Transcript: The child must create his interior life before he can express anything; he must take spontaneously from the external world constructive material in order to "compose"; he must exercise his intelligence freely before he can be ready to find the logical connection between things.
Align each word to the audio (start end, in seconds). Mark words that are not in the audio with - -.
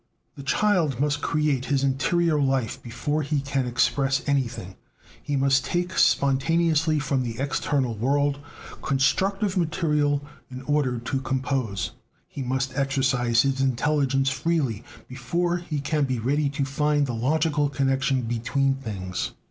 The 0.35 0.41
child 0.41 0.99
must 0.99 1.21
create 1.21 1.65
his 1.65 1.83
interior 1.83 2.41
life 2.41 2.81
before 2.81 3.21
he 3.21 3.39
can 3.39 3.67
express 3.67 4.27
anything; 4.27 4.75
he 5.21 5.35
must 5.35 5.63
take 5.63 5.91
spontaneously 5.95 6.97
from 6.97 7.21
the 7.21 7.37
external 7.39 7.93
world 7.95 8.39
constructive 8.81 9.55
material 9.55 10.23
in 10.49 10.63
order 10.63 10.97
to 10.97 11.21
"compose"; 11.21 11.91
he 12.27 12.41
must 12.41 12.75
exercise 12.75 13.43
his 13.43 13.61
intelligence 13.61 14.31
freely 14.31 14.83
before 15.07 15.57
he 15.57 15.79
can 15.79 16.05
be 16.05 16.17
ready 16.17 16.49
to 16.49 16.65
find 16.65 17.05
the 17.05 17.13
logical 17.13 17.69
connection 17.69 18.23
between 18.23 18.73
things. 18.73 19.33